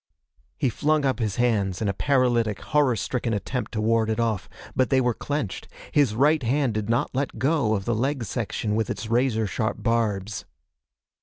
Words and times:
He 0.57 0.69
flung 0.69 1.05
up 1.05 1.19
his 1.19 1.35
hands 1.35 1.79
in 1.79 1.87
a 1.87 1.93
paralytic, 1.93 2.59
horror 2.59 2.95
stricken 2.95 3.35
attempt 3.35 3.71
to 3.73 3.81
ward 3.81 4.09
it 4.09 4.19
off. 4.19 4.49
But 4.75 4.89
they 4.89 4.99
were 4.99 5.13
clenched. 5.13 5.67
His 5.91 6.15
right 6.15 6.41
hand 6.41 6.73
did 6.73 6.89
not 6.89 7.13
let 7.13 7.37
go 7.37 7.75
of 7.75 7.85
the 7.85 7.93
leg 7.93 8.23
section 8.23 8.73
with 8.73 8.89
its 8.89 9.11
razor 9.11 9.45
sharp 9.45 9.83
barbs. 9.83 10.45